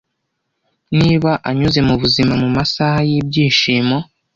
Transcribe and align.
niba 0.99 1.31
anyuze 1.49 1.79
mubuzima 1.87 2.33
mumasaha 2.41 2.99
yibyishimo 3.09 3.97